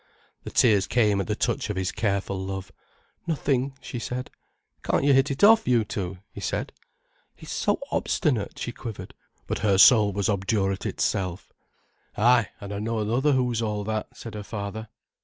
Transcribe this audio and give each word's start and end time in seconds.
The 0.45 0.49
tears 0.49 0.87
came 0.87 1.21
at 1.21 1.27
the 1.27 1.35
touch 1.35 1.69
of 1.69 1.75
his 1.75 1.91
careful 1.91 2.43
love. 2.43 2.71
"Nothing," 3.27 3.77
she 3.81 3.99
said. 3.99 4.31
"Can't 4.81 5.03
you 5.03 5.13
hit 5.13 5.29
it 5.29 5.43
off, 5.43 5.67
you 5.67 5.83
two?" 5.85 6.17
he 6.31 6.41
said. 6.41 6.73
"He's 7.35 7.51
so 7.51 7.79
obstinate," 7.91 8.57
she 8.57 8.71
quivered; 8.71 9.13
but 9.45 9.59
her 9.59 9.77
soul 9.77 10.11
was 10.11 10.27
obdurate 10.27 10.87
itself. 10.87 11.53
"Ay, 12.17 12.49
an' 12.59 12.71
I 12.71 12.79
know 12.79 12.97
another 12.97 13.33
who's 13.33 13.61
all 13.61 13.83
that," 13.83 14.17
said 14.17 14.33
her 14.33 14.41
father. 14.41 14.87